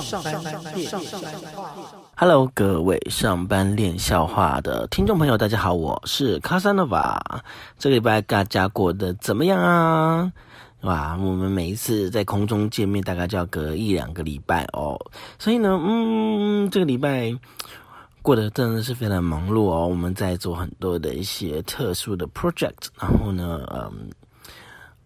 [0.00, 0.42] 上班
[0.74, 1.70] 练笑话。
[2.16, 7.44] Hello，各位上班练笑话的听众朋友，大家好，我是卡萨诺瓦。
[7.78, 10.32] 这个礼拜大家过得怎么样啊？
[10.80, 14.98] 哇，我们每一次在空中见面，大概就要隔一两个礼拜哦。
[15.38, 17.36] 所以呢，嗯，这个礼拜
[18.22, 19.86] 过得真的是非常忙碌哦。
[19.86, 24.10] 我们在做很多的一些特殊的 project，然后呢，嗯，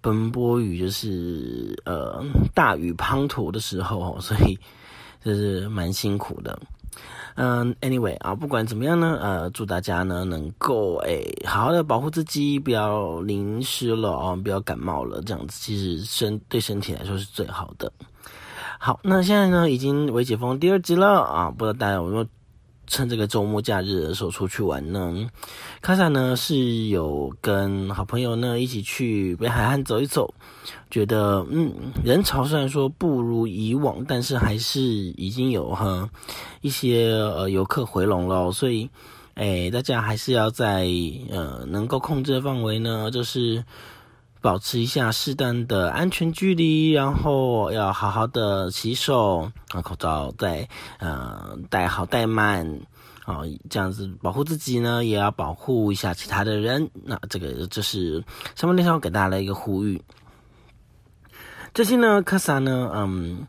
[0.07, 2.25] 奔波于就是呃
[2.55, 4.57] 大雨滂沱的时候，所以
[5.21, 6.57] 就是蛮辛苦的。
[7.35, 17.93] 嗯，anyway 啊，不管怎么样呢，呃，祝大家呢能够诶好好的保护自己，不要淋湿了哦，不要感冒了，这样子其实身对身体来说是最好的。
[18.79, 22.25] 好，那现在呢已经微解封第二集了啊，不知道大家有没有
[22.87, 25.29] 趁这个周末假日的时候出去玩呢？
[25.81, 30.33] 卡萨呢是有跟好朋友呢一起去北海岸走一走，
[30.91, 31.73] 觉得嗯
[32.05, 36.09] 人潮虽然说不如以往，但是还是已经有哈
[36.61, 38.89] 一些呃游客回笼了，所以
[39.35, 40.89] 哎大家还是要在
[41.31, 43.65] 呃能够控制的范围呢，就是
[44.47, 50.69] 保持一下适当的安全距离，然后要好好的洗手，啊口罩戴
[51.01, 52.81] 呃戴好戴满。
[53.25, 56.89] 啊，这样子保护自己呢，也要保护一下其他的人。
[57.03, 58.23] 那这个就是
[58.55, 60.01] 上半练上给大家的一个呼吁。
[61.75, 63.49] 最近呢，卡萨呢，嗯，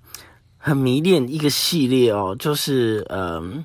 [0.57, 3.63] 很迷恋一个系列哦，就是嗯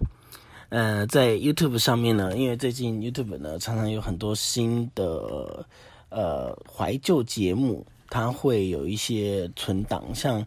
[0.68, 5.64] 呃，在 YouTube 上面呢，因为最近 YouTube 呢常常有很多新的
[6.12, 10.46] 呃怀旧节目，它会有一些存档，像。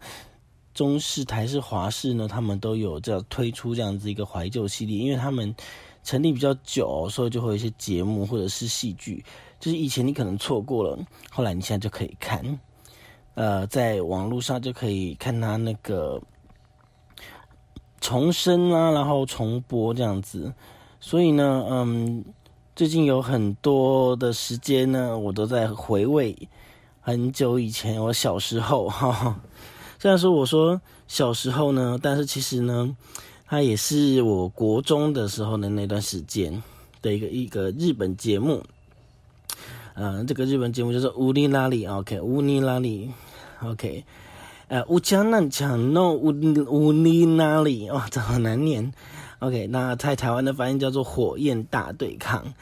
[0.73, 5.55] 中视、台视、华视呢，他们都有这样推出这样子一个怀旧系列，因为他们
[6.03, 9.23] 成立比较久，所以就会有一些节目或者是戏剧，
[9.57, 10.99] 就是以前你可能错过了，
[11.31, 12.59] 后来你现在就可以看，
[13.35, 16.21] 呃，在网络上就可以看他那个
[18.01, 20.53] 重生啊，然后重播这样子，
[20.99, 22.25] 所以呢，嗯，
[22.75, 26.35] 最近有很多的时间呢，我都在回味
[26.99, 29.39] 很久以前我小时候哈。
[29.97, 32.93] 虽然说我说小时候呢，但是其实呢，
[33.45, 36.61] 它也是我国中的时候的那段时间
[37.01, 38.61] 的一个一个日本节目。
[39.93, 43.09] 嗯、这个日本节目就是乌尼拉里，OK，乌尼拉里
[43.63, 44.03] ，OK，
[44.67, 46.33] 呃，乌江南强弄乌
[46.67, 48.91] 乌尼拉里，哦，这很难念
[49.39, 52.53] ，OK，那在台湾的翻译叫做火焰大对抗。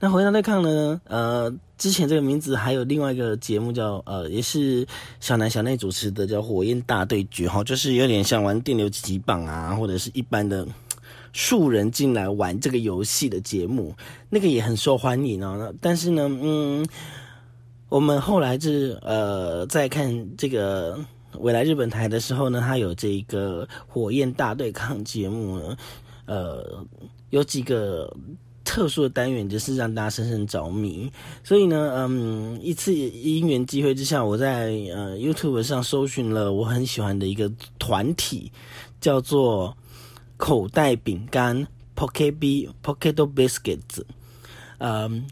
[0.00, 1.54] 那火焰大对抗呢，呃。
[1.78, 4.86] 之前这个名字还有另外一个节目叫呃，也是
[5.18, 10.64] 小南小内主持的，叫《火焰大对决》哈，就是有点像玩电流击棒啊，或者是一般的
[11.32, 13.92] 数人进来玩这个游戏的节目，
[14.30, 15.74] 那个也很受欢迎哦。
[15.80, 16.86] 但是呢，嗯，
[17.88, 20.96] 我们后来是呃在看这个
[21.40, 25.76] 未来日本台的时候呢，它有这个火焰大对抗节目呢，
[26.32, 26.86] 呃，
[27.30, 28.14] 有几个。
[28.64, 31.10] 特殊的单元就是让大家深深着迷，
[31.42, 38.52] 所以呢，嗯，一次因缘机会之下，我在呃 YouTube 上搜寻了我很喜欢的一个团体，
[39.00, 39.76] 叫做
[40.36, 41.66] 口袋饼干
[41.96, 44.04] Pocket B Pocket Biscuits，
[44.78, 45.26] 嗯。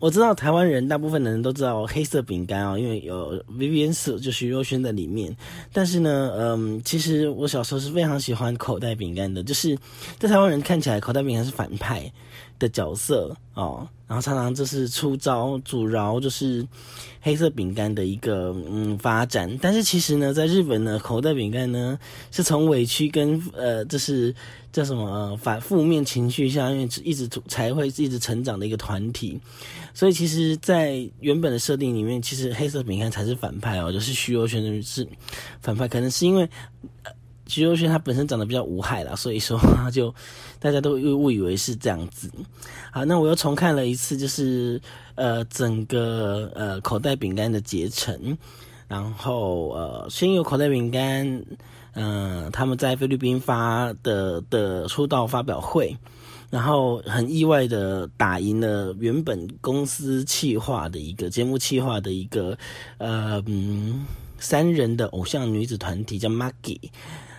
[0.00, 5.34] 我知道台湾人大部分的人都知道黑色饼干哦，因为有 Vivian 色就是若瑄在里面。
[5.72, 9.78] 但是呢，嗯，其实我小时候是非常喜欢口袋饼干的，就是
[10.18, 12.12] 在台湾人看起来口袋饼干是反派
[12.58, 16.66] 的角色哦，然后常常就是出招阻挠就是
[17.20, 19.58] 黑色饼干的一个嗯发展。
[19.60, 21.98] 但是其实呢，在日本呢，口袋饼干呢
[22.30, 24.34] 是从委屈跟呃就是
[24.72, 29.40] 叫什么呃反负面情绪下，面一直才会一直成长的一个团体。
[29.96, 35.06] 所以其实，在原本的设定里面，其实黑色饼干才是反派哦，就是徐若瑄是
[35.60, 36.48] 反派，可能是因为
[37.46, 39.60] 徐若瑄她本身长得比较无害啦，所以说
[39.92, 40.14] 就
[40.58, 42.30] 大家都误以为是这样子。
[42.92, 44.80] 好，那我又重看了一次，就是
[45.14, 48.36] 呃整个呃口袋饼干的结成，
[48.88, 51.26] 然后呃先有口袋饼干，
[51.94, 55.96] 嗯、呃，他们在菲律宾发的的出道发表会。
[56.50, 62.56] 然后很意外的打赢了原本公司企划的一个节目企划的一个
[62.98, 64.06] 呃嗯
[64.38, 66.78] 三人的偶像女子团体叫 Maggie，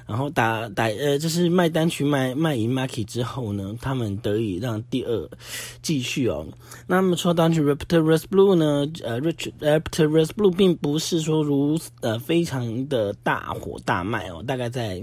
[0.06, 5.30] 然后打打呃就是卖单曲卖卖赢 Maggie 之后呢，他们得以让第二
[5.82, 6.46] 继续哦。
[6.88, 15.02] 那么说单曲 Raptor Rose Blue 呢，呃 Rich Raptor Rose Blue 并不是说如呃非常的大火大卖哦，大概在。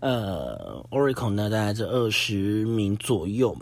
[0.00, 3.56] 呃，Oracle 呢，大概在二十名左右。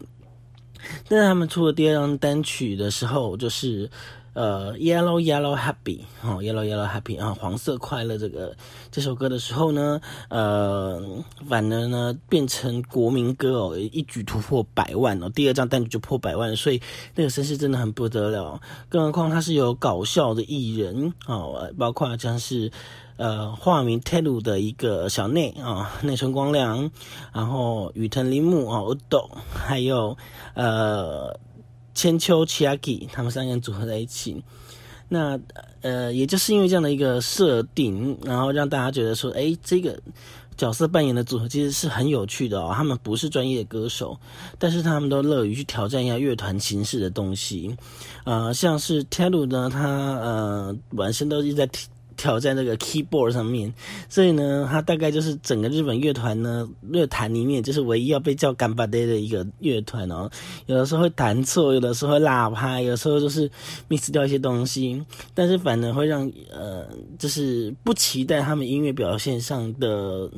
[1.09, 3.89] 但是他们出了第二张单曲的时候，就是
[4.35, 8.57] 呃，Yellow Yellow Happy，哦，Yellow Yellow Happy 啊，黄色快乐这个
[8.91, 10.01] 这首歌的时候呢，
[10.31, 11.03] 呃，
[11.49, 16.81] 反而呢变成国民歌哦，一举突破百万哦，第二张单曲就破百万，所以
[17.15, 18.59] 那个声势真的很不得了。
[18.89, 22.73] 更何况他是有搞笑的艺人哦，包括像是
[23.19, 26.91] 呃化名 Telu 的一个小内啊，内村光良，
[27.35, 30.17] 然后雨藤铃木哦，Udo，还有
[30.55, 31.39] 呃。
[31.95, 34.43] 千秋、七阿吉他们三个人组合在一起，
[35.09, 35.39] 那
[35.81, 39.99] 呃，也就是因为这样的一个设定，然后让大家觉得说，哎，这个
[40.57, 42.73] 角色扮演的组合其实是很有趣的哦。
[42.75, 44.19] 他们不是专业歌手，
[44.59, 47.77] 但是他们都乐于去挑战一下乐团形式的东西。
[48.25, 51.69] 呃，像是 Telu 呢，他呃，本身都一直在。
[52.23, 53.75] 挑战这个 keyboard 上面，
[54.09, 60.31] 所以呢，他大概就是整个日本乐团呢，乐坛里面就是唯一要被叫干巴爹的一个乐团哦。
[60.67, 63.51] 有的时候会弹错，有的时候会拉拍，有时候就是
[63.89, 65.05] miss 掉一些东西，
[65.35, 66.87] 但是反而会让呃，
[67.19, 70.31] 就是不期待他们音乐表现上的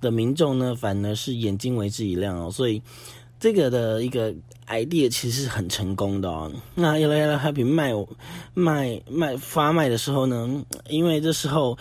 [0.00, 2.50] 的民众呢，反而是眼睛为之一亮哦。
[2.50, 2.82] 所以
[3.46, 4.34] 这个的一个。
[4.68, 6.50] idea 其实是很成功的哦。
[6.74, 7.92] 那 Yellow Happy 卖
[8.52, 11.78] 卖卖发卖的时候呢，因为这时候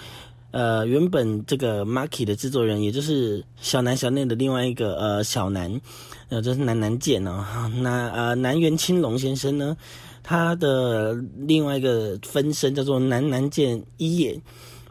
[0.52, 5.82] 呃原本这个 Marky 的制作人，也就是小南小内的另外一个呃小南，
[6.30, 7.44] 呃这是南南健哦，
[7.82, 9.76] 那呃南原青龙先生呢，
[10.22, 14.40] 他的另外一个分身叫做南南健一野，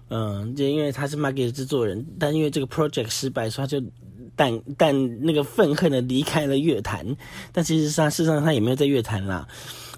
[0.09, 3.87] 嗯，就因为他是 Marky 的制作人，但因为这个 project 失败，所以他就。
[4.37, 7.17] 但但那个愤恨的离开了乐坛，
[7.53, 9.47] 但其实上事实上他也没有在乐坛啦。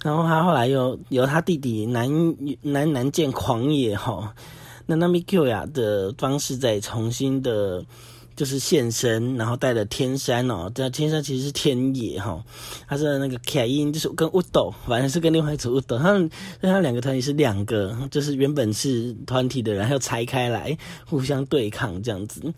[0.04, 2.08] 然后他后来又由他弟弟南
[2.62, 4.34] 南南见狂野哈，
[4.86, 7.84] 那那米 Q 呀的方式再重新的，
[8.36, 12.44] 就是现身，然后带了天山哦，这天山其实是天野哈，
[12.86, 16.30] 他是那个凯音，就是跟乌斗，反正是跟另外一组乌斗，他们
[16.60, 22.54] 他两个团体是两个，就是原本是团体的人，要拆开来互相对抗这样子。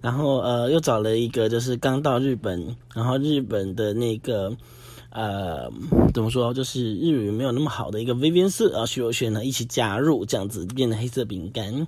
[0.00, 4.56] 然后呃，又找了一个就是刚到日本，然后日本的那个
[5.10, 5.70] 呃，
[6.14, 11.86] 怎么说，就是日语没有那么好的一个 Vivian 四啊，徐若瑄呢一起加入，这样子变得黑色饼干。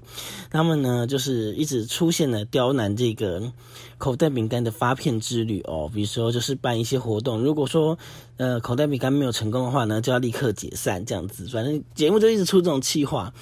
[0.51, 3.53] 他们呢就是一直出现了刁难这个
[3.97, 7.97] 口袋饼干的发片之旅哦，比如说就是办一些活动，如果说
[8.37, 11.47] 呃口袋饼干没有成功的话呢，就要立刻解散这样子。
[11.47, 13.33] 反正节目就一直出这种气话。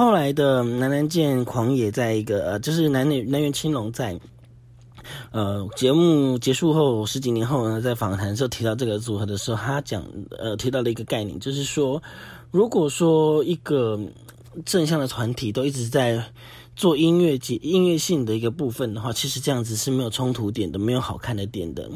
[0.00, 4.18] 后来的南南见狂野，在一个呃，就是南南南园青龙在，
[5.30, 10.02] 呃，节目结束后十几年后呢，在访谈时候提到这个组合的时候，他讲
[10.38, 12.02] 呃提到了一个概念，就是说，
[12.50, 14.00] 如果说一个
[14.64, 16.24] 正向的团体都一直在。
[16.76, 21.90] 做音乐节音乐性的一个部分的话，其实这样子是没有冲突点的，没有好看的点的。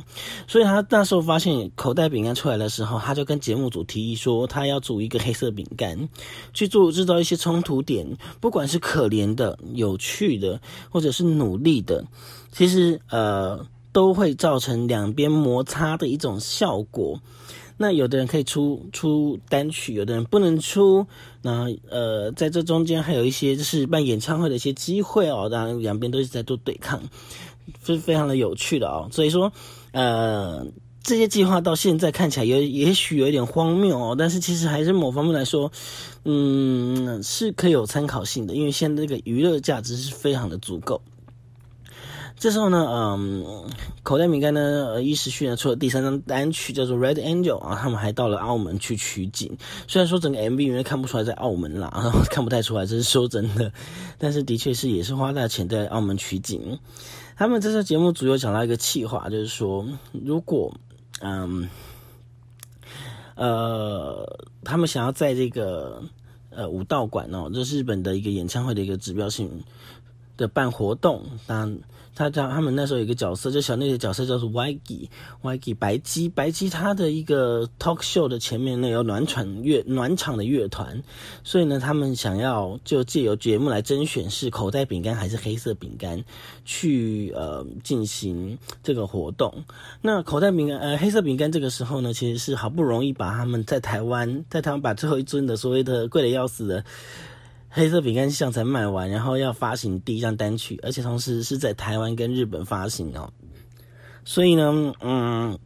[0.46, 6.10] 所以他那时候发现口袋饼干出来的时候，他就跟节目组提议说，他要煮一个黑色饼干，
[6.52, 10.60] 去做制造一些冲突点，不管是可怜的、有趣的，
[10.90, 12.04] 或者是努力的，
[12.52, 17.18] 其实呃都会造成两边摩擦的一种效果。
[17.76, 21.06] 那有的人可以出出单曲，有的人不能出。
[21.42, 27.02] 那呃，在这中间还有一些就是办演唱会的一些机会哦，当然两边都是在做对抗，
[27.84, 29.08] 是非常的有趣的哦。
[29.10, 29.52] 所以说，
[29.92, 30.66] 呃，
[31.02, 35.70] 这些计划到现在看起来有也许有一点荒谬哦，但是其实还是某方面来说，
[36.24, 41.02] 嗯，是可以有参考性的，因为现在这个娱乐价值是非常的足够。
[42.36, 43.64] 这时候呢，嗯，
[44.02, 44.60] 口袋饼干呢，
[44.92, 49.56] 呃，一时续呢出了第三张单曲，叫做《Red Angel》啊，他们还到了澳门去取景。
[49.86, 53.72] 虽然说整个 MV 里面看不出来在澳门啦， 看不太出来，这是说真的，
[54.18, 56.78] 但是的确是也是花大钱在澳门取景。
[57.36, 60.74] 他们这次节目组有讲到一个气话，就是说，如果，
[61.20, 61.70] 嗯，
[63.36, 66.02] 呃，他们想要在这个
[66.50, 69.62] 呃武道馆哦，这是日本的一个演唱会的一个指标性
[70.36, 71.78] 的办活动，当。
[72.14, 81.02] 他叫他们那时候有一个角色，就小内的角色叫做 YG，YG 白鸡，白鸡他的一个 talk show 的前面呢有暖场乐暖场的乐团，
[81.42, 86.24] 所以呢他们想要就借由节目来甄选是口袋饼干还是黑色饼干
[86.64, 89.64] 去呃进行这个活动。
[90.00, 96.84] 那口袋饼干呃黑色饼干这个时候呢其实是好不容易把他们在台湾在台湾把最后一尊的所谓的贵的要死的。
[97.76, 103.32] 黑色饼干像才卖完，然后要发行第一张单曲，而且同时是在台湾跟日本发行哦。
[104.24, 105.58] 所以呢，嗯，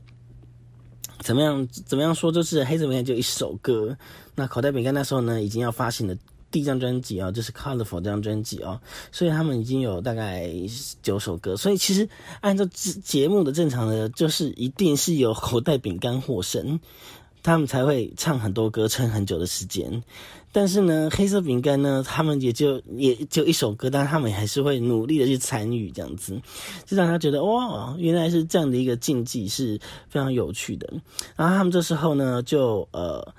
[1.21, 1.69] 怎么样？
[1.69, 2.33] 怎么样说？
[2.33, 3.99] 就是黑色饼干就一首歌。
[4.35, 6.17] 那口袋饼干那时候呢，已经要发行的
[6.51, 8.81] 第一张专辑啊，就是 Colorful 这张专辑哦。
[9.13, 10.51] 所以他们已经有大概
[11.03, 11.59] 九首歌。
[11.59, 12.09] 所以其实
[12.41, 16.81] 按照节目的正常的，就是一定是由口袋饼干获胜。
[17.41, 20.03] 他们才会唱很多歌，撑很久的时间。
[20.53, 26.41] 但是呢，黑色饼干呢，他们也就也就一首歌，但他们还是会努力的去参与，这样子，
[26.85, 29.79] 就让他觉得哇，原来是这样的一个竞技是
[30.09, 30.93] 非常有趣的。
[31.37, 33.35] 然后他们这时候呢，就呃。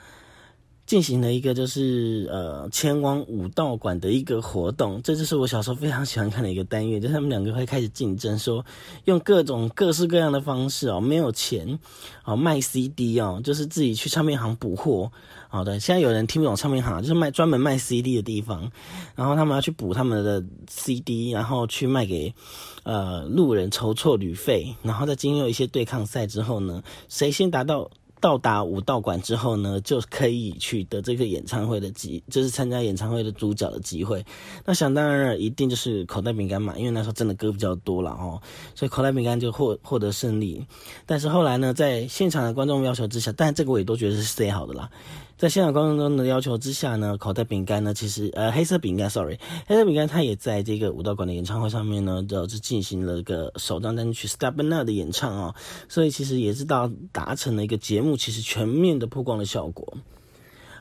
[0.89, 8.65] 进行了一个就是呃千光武道馆的一个活动，这就是我小时候非常喜欢看的一个单元，就是他们两个会开始竞争，说
[9.05, 11.77] 用各种各式各样的方式哦，没有钱
[12.25, 15.11] 哦卖 CD 哦，就是自己去唱片行补货。
[15.47, 18.71] 好的，现在有人听不懂唱片行，就是卖专门卖 CD 的地方，
[19.13, 22.33] 然后他们要去补他们的 CD，然后去卖给
[22.81, 27.91] 呃路人筹措旅费，然后再经过一些对抗赛之后呢，谁先达到。
[28.19, 34.25] 到达武道馆之后呢，就可以取得这个演唱会的机，就是参加演唱会的主角的机会。
[34.65, 38.41] 那想当然了一定就是口袋饼干嘛，因为那时候真的歌比较多了哦，
[38.75, 40.65] 所以口袋饼干就获获得胜利。
[41.05, 44.89] 但是后来呢，在现场的观众要求之下，但这个我也都觉得是最好的啦。
[45.39, 55.55] 在现场观众中的要求之下呢，口袋饼干呢，其实呃黑色饼干，sorry，黑色饼干它也在这个武道馆的演唱会上面呢，就是进行了一个首张单曲《Stop Now》的演唱哦，
[55.87, 59.97] 所以其实也是到达成了一个节目其实全面的曝光的效果。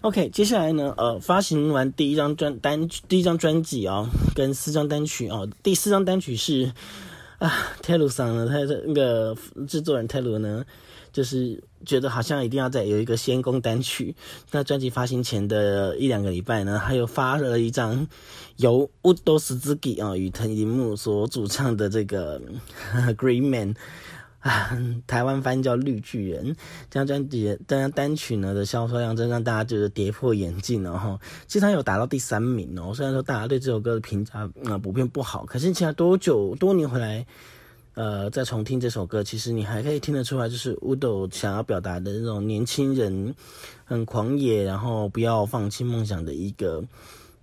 [0.01, 6.73] OK，接下来呢，呃，发行完第一张专单第一张专辑啊，跟四张单曲啊，第四张单曲是
[7.39, 7.49] 啊
[7.81, 9.37] 泰鲁桑呢，他的那个
[9.69, 10.65] 制作人泰鲁呢。
[11.19, 14.15] 就是觉得好像一定要再有一个先攻单曲。
[14.53, 18.07] 那专辑发行前的一两个礼拜呢，他又发了一张
[18.59, 22.41] 由乌多斯兹基啊与藤铃木所主唱的这个
[23.19, 23.75] Green Man
[24.39, 26.55] 啊，台湾翻叫绿巨人。
[26.89, 31.19] 这张专辑这张单曲呢的销售量真让大家觉得跌破眼镜了哈。
[31.49, 37.27] 其实他有达到第三名哦，虽然说大家对这首歌的评价啊普遍不好，可是其实多久多年回来。
[37.99, 43.35] 呃，再重听这首歌，其实你还可以听得出来，就是 Udo 想要表达的那种年轻人
[43.85, 46.81] 很狂野，然后不要放弃梦想的一个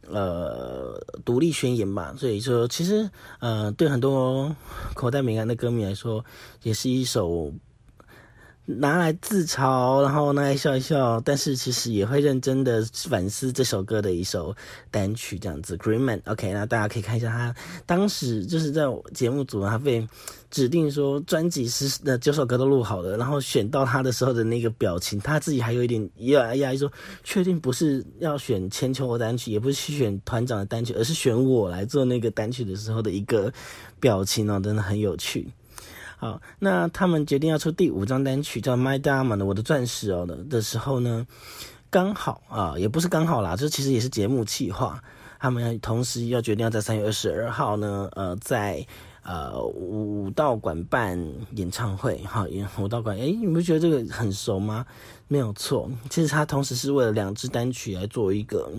[0.08, 2.16] 呃独立宣言吧。
[2.18, 3.10] 所以说，其实
[3.40, 4.56] 呃，对很多
[4.94, 6.24] 口袋美男的歌迷来说，
[6.64, 7.52] 也是一首。
[8.66, 14.56] 拿来自嘲，然后拿来笑一笑，但是其实也会认真的反思这首歌的一首
[14.90, 15.78] 单曲，这样子。
[15.78, 17.56] Green Man，OK，那大家可以看一下他
[17.86, 20.08] 当时就是在节目组他被
[20.50, 26.92] 指定说专辑是那九首歌都录好了，然后选到他的时候的那个表情，他自己还有一点呀呀，说
[27.24, 33.54] 确定不是要选千秋的单曲，也不是去选团长的单曲，而是选我来做那个单曲的时候的一个
[34.00, 35.48] 表情哦，真的很有趣。
[36.18, 41.28] 好，那他们决定要出第五张单曲叫《My Diamond》我的钻石哦的的时候呢，
[41.90, 45.04] 刚好啊，也不是刚好啦，这其实也是节目企划，
[45.40, 48.86] 他们同时要决定要在三月二十二号呢，呃，在
[49.24, 51.22] 呃武道馆办
[51.56, 52.18] 演唱会。
[52.20, 52.48] 哈，
[52.80, 54.86] 武道馆，哎，你不觉得这个很熟吗？
[55.28, 58.72] 没有错，其实他同时是为了两支单曲来做一个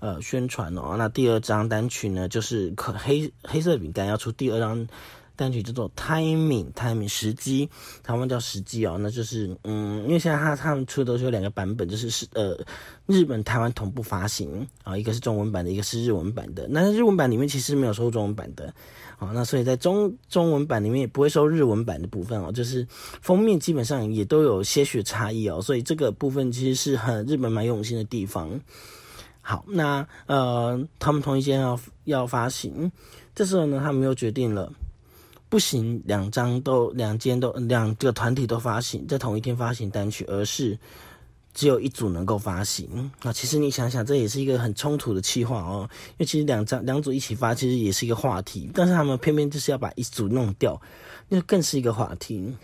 [0.00, 0.96] 呃宣传哦。
[0.98, 4.88] 那第二张单曲呢，就是可黑黑色饼干要出第二张。
[5.36, 7.68] 单曲叫做 Timing，Timing 时机，
[8.02, 12.58] 台湾叫时机哦，那就是嗯，因为现在他他们出的都是有两个版本，就是是呃
[13.06, 16.66] 日本台湾同步发行啊，一个是中文版的，一个是日文版的。
[16.68, 18.72] 那日文版里面其实没有收中文版的
[19.18, 22.86] 啊，那所以在中中文版里面也不会收日文版的部分哦，就是
[23.20, 28.60] 封面基本上也都有些许差异哦，所以这个部分其实是很日本蛮用心的地方。
[29.40, 32.92] 好，那呃他们同一天要要发行，
[33.34, 34.72] 这时候呢，他们又决定了。
[35.52, 40.78] 不行，两张都两间都两个团体都发行在同一天发行单曲，而是
[41.52, 43.10] 只有一组能够发行。
[43.20, 45.86] 那其实你想想，这也是一个很冲突的气话哦。
[46.12, 50.80] 因为其实两张两组一起发，其实也是一个话题，但是他们偏偏就是要把一组弄掉，
[51.28, 52.56] 那更是一个话题。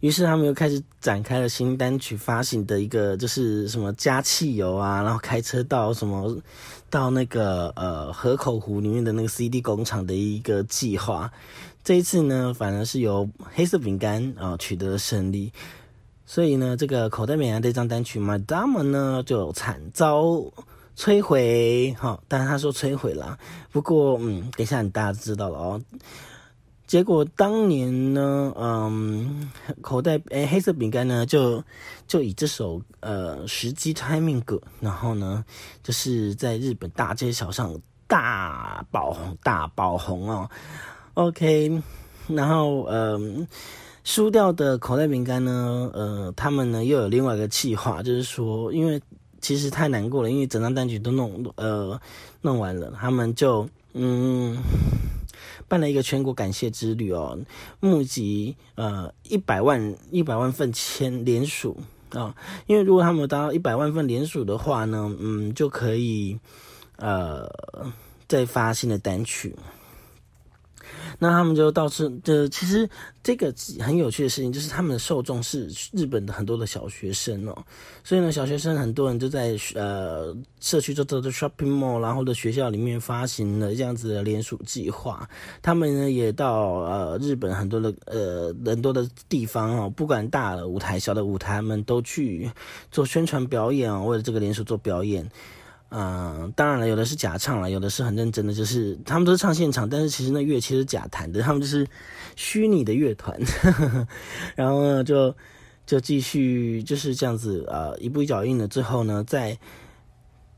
[0.00, 6.36] 于是他们又开始展开了新单曲发行的一个，就是什么加汽油啊，然后开车到什么
[6.90, 11.30] 到那个呃河口湖里面的那个 CD 工厂的一个计划。
[11.82, 15.52] 这一次呢，反而是由黑色饼干啊取得胜利。
[16.26, 20.24] 所以呢，这个口袋美人这张单曲《My Diamond》呢就惨遭
[20.96, 21.94] 摧毁。
[21.98, 23.38] 哈，当然他说摧毁了，
[23.70, 25.80] 不过嗯，等一下你大家知道了哦。
[26.86, 29.50] 结果当年呢，嗯，
[29.80, 31.60] 口袋诶黑色饼干呢，就
[32.06, 35.44] 就以这首呃时机 timing 歌，然后呢，
[35.82, 37.76] 就是在日本大街小巷
[38.06, 40.48] 大爆红，大爆红哦。
[41.14, 41.82] OK，
[42.28, 43.48] 然后嗯，
[44.04, 49.02] 输掉的口袋饼干呢，呃，他们呢又有另外一个计划，就是说，因为
[49.40, 52.00] 其实太难过了，因为整张单曲都弄呃
[52.42, 54.56] 弄完了，他们就嗯。
[55.68, 57.38] 办了一个全国感谢之旅哦，
[57.80, 61.76] 募集呃一百万一百万份签联署
[62.10, 62.34] 啊，
[62.66, 66.38] 因为如果他们达到一百万份联署的话呢，嗯，就可以
[66.96, 67.50] 呃
[68.28, 69.54] 再发新的单曲。
[71.18, 72.88] 那他们就到是，这其实
[73.22, 77.56] 这个很有趣的事情，就是他们的受众是日本的很多的小学生哦，
[78.04, 85.28] 所以呢，小学生很多人就在呃社区做做的 shopping mall，然后的学校里面发行了这样子的联署计划。
[85.62, 92.50] 他们呢也到呃日本很多的呃很多的地方哦，不管大的舞台、小的舞台，他们都去
[92.90, 95.30] 做宣传表演哦，为了这个联署做表演。
[95.98, 101.86] 嗯，当然了，有的是假唱了，有的是很认真的，就是他们都是唱现场，但是其实那乐器是假弹的，他们就是
[102.36, 103.34] 虚拟的乐团，
[104.54, 105.34] 然后呢，就
[105.86, 109.58] 就继续就是这样子，呃，一步一脚印的，最后呢，在。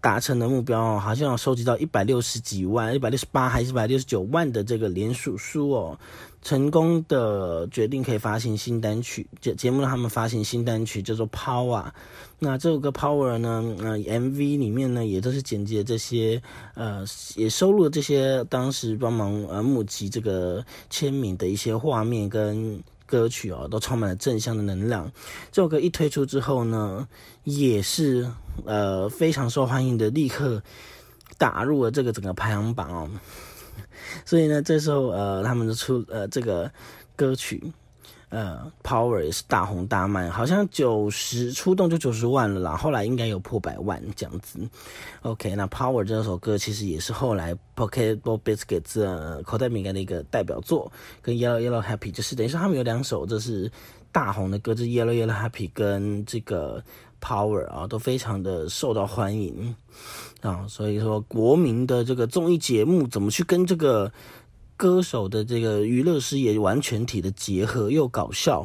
[0.00, 5.98] 达成的目标哦，好像要收集到一百六十几万，一百六十八还是一百六十九万的这个连署书哦，
[6.40, 11.86] 成功的决定可以发行新单曲，节节目让他们发行新单曲叫做 Power。
[12.38, 16.40] 那这首歌 Power 呢，呃，MV 里面呢也都是剪辑这些，
[16.74, 22.82] 呃，也收录了这些当时帮忙呃募集这个签名的一些画面跟。
[23.10, 25.10] 歌曲哦，都充满了正向的能量。
[25.50, 27.08] 这首歌一推出之后呢，
[27.44, 28.30] 也是
[28.64, 30.62] 呃非常受欢迎的，立刻
[31.36, 33.10] 打入了这个整个排行榜哦。
[34.24, 36.70] 所以呢，这时候呃，他们的出呃这个
[37.16, 37.72] 歌曲。
[38.30, 44.58] 呃，Power 也是大红大卖，好像九十出动就九十万了啦，后来应该有破百万这样子。
[45.22, 53.72] OK，那 Power 这首歌其实也是后来 Pocket Biscuits 口袋饼干的一个代表作，跟 Yellow Yellow Happy 就是等于说他们有两首这是
[54.12, 56.84] 大红的歌，就是 Yellow Yellow Happy 跟这个
[57.20, 59.74] Power 啊，都非常的受到欢迎
[60.40, 64.12] 啊，所以说国民的这个综艺节目怎么去跟这个。
[64.80, 68.64] 歌手的这个娱乐事业完全体的结合，又搞笑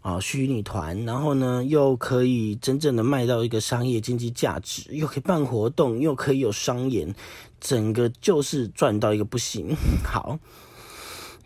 [0.00, 7.14] 啊，虚拟团，然后呢，又可以真正的卖到一个商业经济价值，又可以办活动，又可以有商演，
[7.60, 9.76] 整个就是赚到一个不行。
[10.02, 10.38] 好。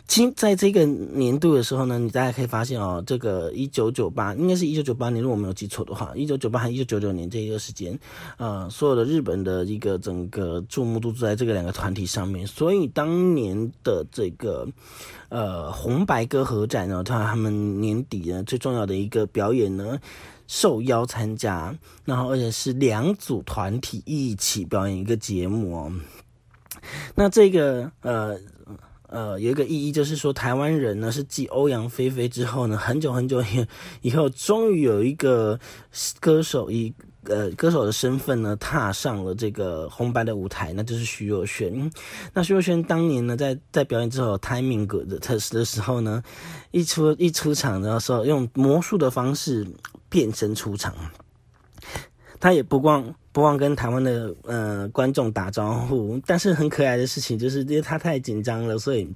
[0.06, 7.98] 今在这个年度的时候呢，你大家可以发现哦，这个一九九八应该是一九九八年，如果没有记错的话，一九九八还一九九九年这一个时间，
[8.38, 14.66] 呃，所有的日本的一个整个注目度都在这个两个团体上面，所以当年的这个
[15.28, 19.98] 呃红白歌合战呢，他他们年底呢最重要的一个表演呢，
[20.46, 25.92] 受邀参加，然后而且是两组团体一起表演一个节目哦，
[27.16, 28.38] 那这个呃。
[29.08, 33.66] 呃，有一个意义就是说，台湾人呢是继欧阳菲菲之后呢，很久很久以
[34.02, 35.58] 以后，终于有一个
[36.20, 36.92] 歌手以
[37.22, 41.90] 呃歌手的身份呢，踏上了这个红白的舞台，那就是徐若瑄。
[42.32, 46.22] 那徐若瑄当年呢，在在表演之后 timing 的特的时候呢，
[46.72, 49.66] 一出一出场的时候，用魔术的方式
[50.08, 50.94] 变身出场。
[52.38, 59.06] 他也不光不忘跟台湾的呃观众打招呼，但是很可爱的事情就是因为他太紧张了，所以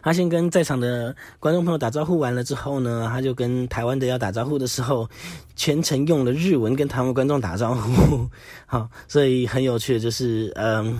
[0.00, 5.10] 他先跟在场的观众朋友打招呼完了之后呢，他就跟台湾的要打招呼的时候，
[5.56, 8.30] 全程用了日文跟台湾观众打招呼。
[8.66, 10.96] 好，所以很有趣的就是嗯，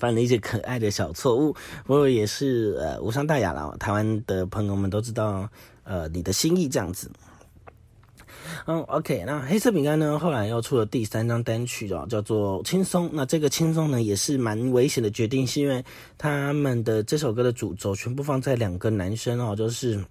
[0.00, 1.52] 犯了一些可爱的小错误，
[1.86, 3.76] 不过也是呃无伤大雅了。
[3.78, 5.48] 台湾的朋友们都知道
[5.84, 7.08] 呃你的心意这样子。
[8.66, 10.18] 嗯，OK，那黑色饼干呢？
[10.18, 13.06] 后来又出了第三张单曲哦，叫做《轻松》。
[13.12, 15.84] 那这个轻松呢，也是蛮危险的决定，是因为
[16.16, 20.02] 他们的这首歌的主轴全部放在两个男生哦，就是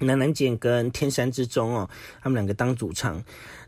[0.00, 1.88] 南南姐跟天山之中哦，
[2.22, 3.22] 他们两个当主唱。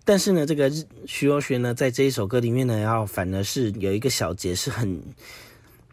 [0.04, 0.70] 但是呢，这个
[1.06, 5.02] 徐若瑄呢，在这一首歌里面呢，要反而是有一个小节是很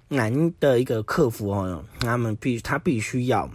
[0.08, 3.50] 难的一个克服哦，他们必他必须要。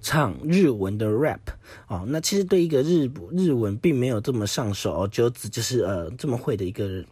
[0.00, 1.40] 唱日文的 rap
[1.86, 7.04] 哦，那其实对一个日日文并没有这么上手哦，九子就是呃这么会的一个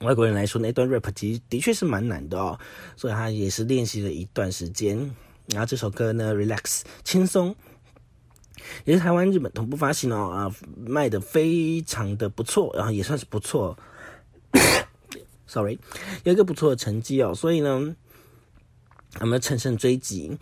[0.00, 2.58] 外国人来说，那段 rap 其实的确是蛮难的哦，
[2.96, 4.98] 所以他也是练习了一段时间。
[5.46, 7.54] 然后这首歌呢，relax 轻松，
[8.84, 13.76] 也是台湾日本同步发行哦啊，卖的非常的不错，然后也算是不错，
[15.46, 15.78] sorry，
[16.24, 17.94] 有一个不错的成绩哦，所以呢，
[19.20, 20.36] 我们乘胜追击。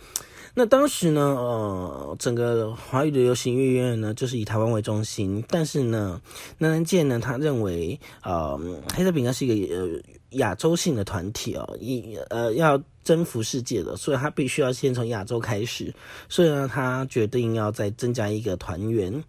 [0.59, 5.41] 那当时呢，呃，整个华语的流行音乐呢，就是以台湾为中心。
[5.49, 6.21] 但是呢，
[6.59, 8.59] 南南健呢，他认为，呃，
[8.93, 9.89] 黑色饼干是一个呃
[10.31, 15.95] 亚洲性的团体哦，一呃要征服世界的，所以他必须要先从亚洲开始。
[16.29, 19.23] 所以呢，他决定要再增加一个团员，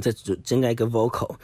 [0.00, 0.10] 再
[0.42, 1.36] 增加一个 vocal。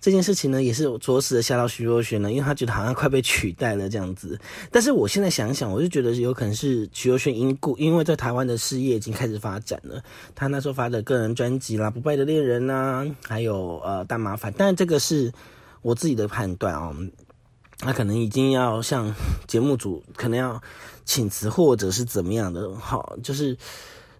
[0.00, 4.38] 这件事情呢，也是着实的吓到徐若瑄了，因为他觉得好像快被取代了这样子。
[4.70, 10.02] 但是我现在想想，我就觉得有可能是徐若瑄因故，因为在台湾的事业已经开始发展了。
[10.34, 14.50] 他那时候发的个人专辑啦，《不败的恋人》呐，还有呃大麻烦。
[14.56, 15.30] 但这个是
[15.82, 16.96] 我自己的判断哦，
[17.80, 19.14] 他可能已经要向
[19.46, 20.62] 节目组 可能要
[21.04, 23.54] 请辞，或者是怎么样的，好，就是。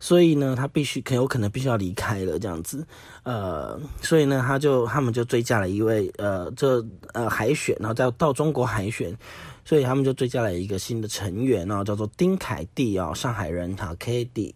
[0.00, 2.84] 所以呢，他必须很有可能必须要离开了这样子，
[3.22, 6.82] 呃，所以呢，他就他们就追加了一位呃，这
[7.12, 9.14] 呃海选，然后再到中国海选，
[9.62, 14.54] 所以他们就追加了一个新的成员，然后叫做丁凯蒂哦，上海人哈 k d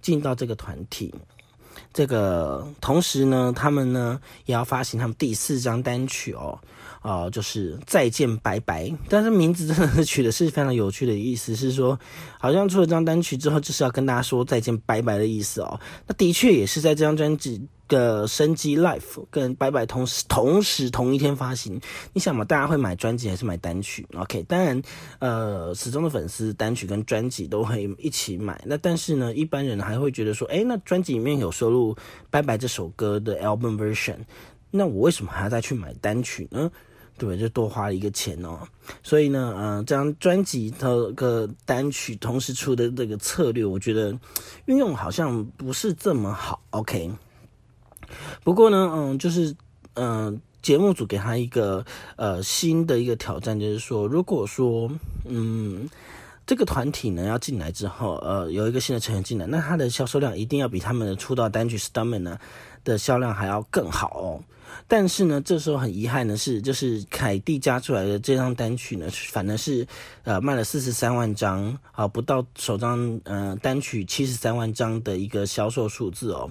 [0.00, 1.12] 进到这个团体。
[1.92, 6.56] 这个同时呢，他们呢也要发行他们第四张单曲哦。
[7.04, 12.00] 啊，就是再见拜拜，但是名字真的是取的是非常有趣的意思，是说
[12.40, 15.78] 好像出了这张单曲之后，就是要跟大家说再见拜拜的意思哦。
[16.06, 21.78] 那的确也是在这张专辑的生机 life 跟拜拜同时同时同一天发行。
[22.14, 24.80] 你想嘛，大家会买专辑还是买单曲？OK，当然，
[25.18, 28.58] 呃，始终的粉丝单曲跟专辑都会一起买。
[28.64, 31.94] 那但是呢，一般人还会觉得说，哎，那专辑里面有收录
[32.30, 34.16] 拜拜这首歌的 album version，
[34.70, 36.70] 那我为什么还要再去买单曲呢？
[37.16, 38.58] 对，就多花一个钱哦。
[39.02, 44.16] 所以呢，呃，这张专辑的个单曲同时出的这个策略，我觉得
[44.66, 46.60] 运用好像不是这么好。
[46.70, 47.10] OK，
[48.42, 49.54] 不过呢，嗯，就是
[49.94, 51.84] 嗯，节目组给他一个
[52.16, 54.90] 呃新的一个挑战，就是说，如果说
[55.24, 55.88] 嗯
[56.46, 62.38] 这个团体呢要进来之后，呃，有一个新的成员进来，那他的销售量一定要比他们的出道单曲《Stomach》呢
[62.82, 64.42] 的销量还要更好哦。
[64.86, 69.86] 但是呢，这时候很遗憾的是，就是凯蒂加出来的这张单曲呢，反而是
[70.24, 76.50] 呃卖了四十三万张，啊，不到首张呃单曲七十三万张的一个销售数字哦，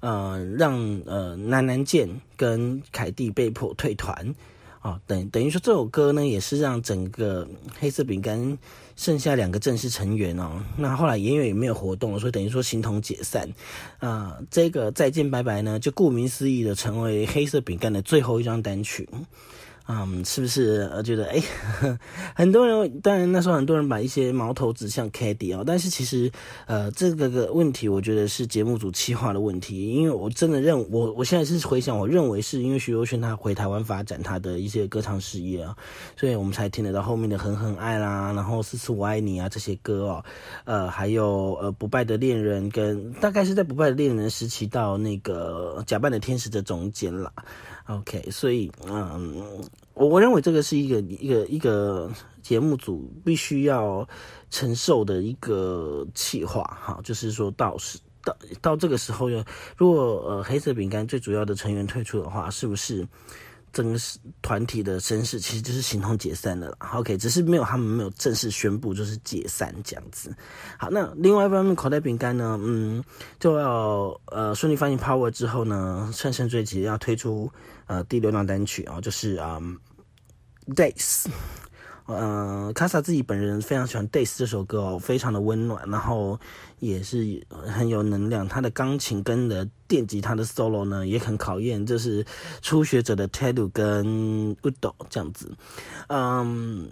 [0.00, 0.74] 呃，让
[1.06, 4.34] 呃南南健跟凯蒂被迫退团。
[4.84, 7.48] 哦，等等于说这首歌呢，也是让整个
[7.80, 8.58] 黑色饼干
[8.96, 10.62] 剩下两个正式成员哦。
[10.76, 13.48] 那后来演员也没有活动了，所以等于说形同解散。
[13.98, 19.08] 啊，这个再见拜拜呢，就顾名思义的成为黑色饼干的最后一张单曲。
[19.86, 21.42] 嗯，是不是呃觉得哎，
[22.34, 26.32] 很多人当然那时候很多人把一些矛头指向 k a d y 哦，但是其实
[26.66, 35.76] 呃这个个问题，我觉得是节目组企划的问题，因为我真的认我我现在是回想，我认为是因为徐若瑄她回台湾发展她的一些歌唱事业啊，
[36.16, 40.24] 所以我们才听得到后面的狠狠爱啦，然后次次我爱你啊这些歌哦，
[40.64, 47.30] 呃还有呃不败的恋人跟大概是在不败的恋人时期到那个假扮的天使的中间啦。
[47.86, 52.10] OK，所以嗯，我我认为这个是一个一个一个
[52.42, 54.08] 节目组必须要
[54.50, 59.44] 承受的一个气话哈，就是说到时到到这个时候要，
[59.76, 63.06] 如果呃黑色饼干最主要的成员退出的话，是不是？
[63.74, 63.98] 整个
[64.40, 66.78] 团体的声势其实就是形同解散的了。
[66.92, 70.34] OK，只是没有他们没有正式宣布就是解散这样子。
[70.78, 73.02] 好，那另外一方面，口袋饼干呢，嗯，
[73.40, 77.50] 就要呃顺利发行 Power 之后呢，趁胜追击要推出
[77.86, 79.60] 呃第六张单曲啊，就是啊
[80.68, 81.26] Days。
[82.06, 86.38] 呃，卡萨自己本人非常喜欢《Days》这首歌哦，非常的温暖，然后
[86.78, 88.46] 也是很有能量。
[88.46, 92.22] 他的钢琴跟的电吉他的 solo 呢，也很考验，就是
[92.60, 95.50] 初学者的 Teddy 跟 Udo 这样子。
[96.08, 96.88] 嗯，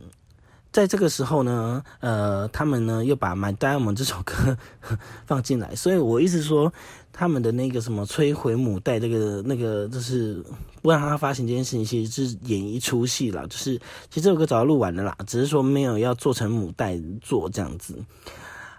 [0.72, 4.57] 在这个时候呢，呃，他们呢又把《My Diamond》这首歌
[5.27, 6.72] 放进来，所以我一直说。
[7.12, 10.42] 他们的那个什么摧毁母带，这个那个就是
[10.81, 13.46] 不让他发行这件事情，其实是演一出戏啦。
[13.48, 13.77] 就是
[14.09, 18.03] 其实这首歌早就录完了啦，只是说没有要做成母带做这样子。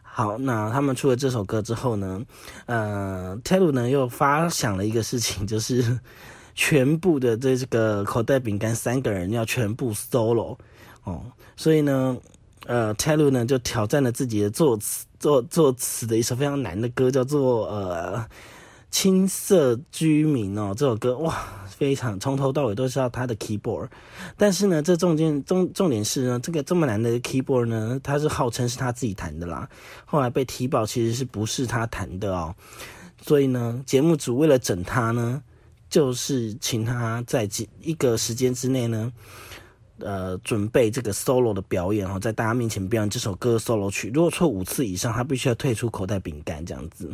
[0.02, 2.22] 好，那他们出了这首歌之后呢，
[2.66, 6.00] 呃 t e l 呢又发想了一个事情，就是
[6.56, 10.58] 全部的这这个口袋饼干三个人要全部 solo
[11.04, 11.22] 哦，
[11.56, 12.18] 所以呢。
[12.66, 18.18] 呃，Taylor 呢就挑战了自己的作词作作词的一首非常难的歌，叫做呃
[18.90, 20.74] 《青色居民》哦。
[20.78, 21.36] 这首歌哇，
[21.68, 23.90] 非常从头到尾都是要他的 keyboard。
[24.38, 29.68] 但是呢，这中间重重点是呢，这个这么难的 keyboard 呢，他是号称是他自己弹的啦。
[30.06, 32.56] 后来被提报其实是不是他弹的哦。
[33.22, 35.42] 所以呢，节目组为了整他呢，
[35.90, 39.12] 就是请他在几一个时间之内呢。
[40.04, 44.12] 呃，准备这个 solo 的表演哦，在大家面前表演这首歌 solo 曲。
[44.14, 47.10] 如果错五次以上，他必须要退出口袋饼干这样子。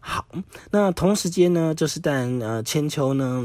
[0.00, 0.26] 好，
[0.70, 3.44] 那同时间呢，就是但呃千秋呢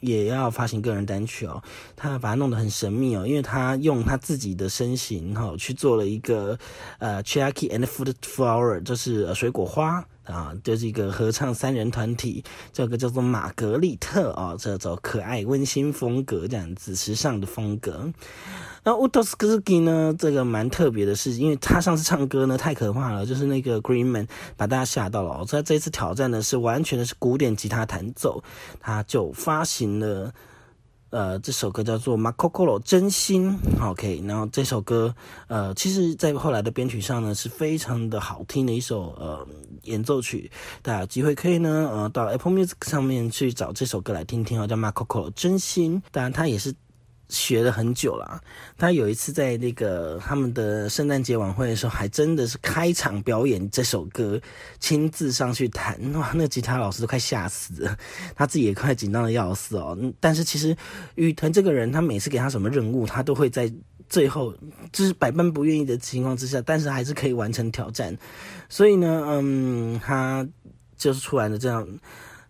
[0.00, 1.62] 也要发行个人单曲哦，
[1.96, 6.58] 他把它弄得很神秘哦，因为他用他自己的身形哈去做了一个
[6.98, 18.12] 呃 c h i a k i and fruit flower，就是呃水果花啊，就是一个合唱三人团体，这个叫做玛格丽特哦，这种可爱温馨风格这样子，时尚的风格。
[18.82, 25.46] 那乌托斯克斯基呢，这个蛮特别的是，因为他上次唱歌呢太可怕了，就是那个 Greenman 把大家吓到了哦。
[25.48, 28.42] 他这次挑战呢是完全的是古典吉他弹奏，
[28.80, 30.32] 他就发行了。
[31.14, 33.56] 呃，这首歌叫做《Macocolo 真心》
[33.88, 34.20] ，OK。
[34.26, 35.14] 然后这首歌，
[35.46, 39.46] 呃，其实，在后来的编曲上呢，是非常的好听的一首呃
[39.84, 40.50] 演奏曲。
[40.82, 46.02] 大家有机会可以呢，呃，到 Apple Music 上面去找这首歌来听听哦，叫《Macocolo 真心》。
[46.10, 46.74] 当然，它也是。
[47.28, 48.40] 学了很久了，
[48.76, 54.40] 他有一次在那个他们的圣诞节晚会的时候，还真的是开场表演这首歌，
[54.78, 57.96] 亲自上去弹，哇，那吉他老师都快吓死了，
[58.36, 59.98] 他自己也快紧张的要死哦。
[60.20, 60.76] 但是其实
[61.14, 63.72] 雨腾这个人，他每次给他什么任务，他都会在
[64.08, 64.54] 最后
[64.92, 68.16] 就是百般不愿意的情况之下，但是还是可以完成挑战。
[68.68, 70.46] 所以呢，嗯，他
[70.96, 71.88] 就是出来的这样。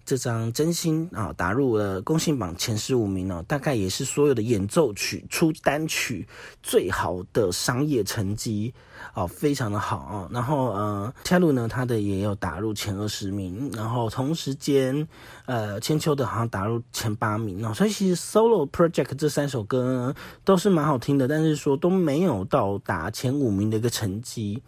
[0.04, 6.26] 这张真心啊，打入了公信榜前十五名哦，大概也是所有的演奏曲出单曲
[6.62, 8.72] 最好的商业成绩
[9.14, 10.28] 哦，非常的好哦。
[10.30, 15.08] 然后呃，恰路呢，他的也有打入前二十名，然后同时间
[15.46, 17.72] 呃，千秋的好像打入前八名哦。
[17.72, 20.14] 所以其实 Solo Project 这三首歌呢，
[20.44, 24.62] 都是蛮好听的，但是说都没有到达前五名的一个成绩。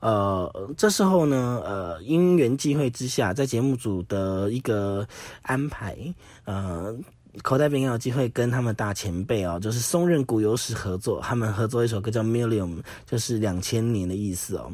[0.00, 5.06] 呃，这时候呢，呃，因缘际会之下，在节目组的一个
[5.42, 5.96] 安排，
[6.44, 6.96] 呃，
[7.42, 14.72] 口袋饼有机会跟他们大前辈哦，就是松任谷由实合作，他们合作一首歌叫《Million》，就是两千年的意思哦。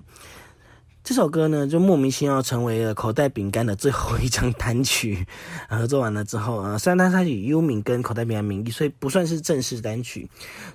[1.05, 5.27] 这首歌呢，就莫名其妙成为了口袋饼干的最后一张单曲。
[5.69, 10.27] 合作完了之后，呃，虽然它是以幽敏跟口袋饼干名义，所以不算是正式单曲。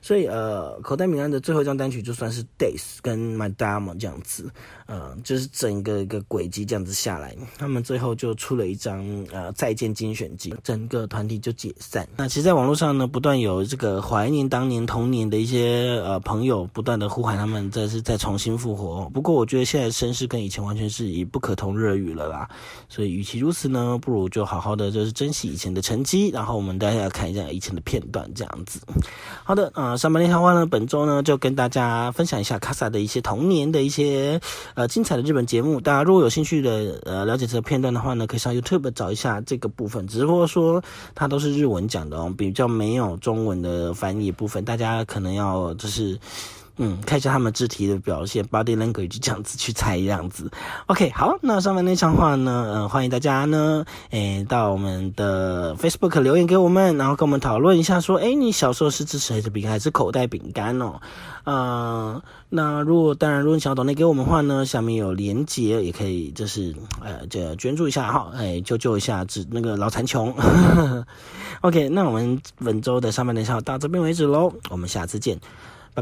[0.04, 4.48] 所以，呃，口袋饼干的最后一张单曲就算是 Days 跟 My Dama 这样子，
[4.90, 12.06] 呃，就是整个一个轨迹这样子下来，他们最后就出了一张呃再见精选集，整个团体就解散。
[12.18, 19.10] 那其实，在网络上呢，不断有这个怀念当年童年的一些呃朋友，不断的呼喊他们这是再重新复活。
[19.14, 20.10] 不过，我觉得现在声。
[20.20, 22.50] 是跟以前完全是以不可同日而语了啦，
[22.90, 28.82] 所以与其如此呢，不如就好好的就是珍惜以前的成绩，然后我们大家看一下以前的片段这样子。
[29.46, 34.42] 好的，呃，上半年谈话呢，本周呢就跟大家分享一下卡萨的一些童年的一些
[34.80, 35.82] 呃精彩的日本节目。
[35.82, 40.82] 大家如果有兴趣的呃了解这个片段的话呢，可以上 YouTube 找一下这个部分，只不过说
[41.14, 46.18] 它都是日文讲的哦，比较没有中文的翻译部分，大家可能要就是。
[46.82, 50.50] 嗯，看一下他们肢体的表现，body language 这样子去猜这样子。
[50.88, 61.02] OK，好，那上面那场话呢，呃，欢迎大家呢，诶，到我们的 Facebook 留言给我们，然后跟我们讨论一下，说，诶，你小时候是支持黑子饼干还是口袋饼干哦？
[61.44, 70.34] 呃，那如果当然，如果你想要懂那给我们话呢，下面有连接，也可以就是呃，就捐助一下哈，哎，救救一下只那个老残穷。
[71.60, 75.38] OK，那我们本周的上半年场到这边为止喽，我们下次见。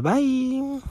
[0.00, 0.78] 拜。